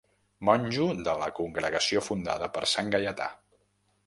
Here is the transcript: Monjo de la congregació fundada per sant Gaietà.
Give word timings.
Monjo 0.47 0.87
de 1.09 1.13
la 1.23 1.27
congregació 1.41 2.03
fundada 2.09 2.49
per 2.57 2.65
sant 2.75 2.91
Gaietà. 2.97 3.31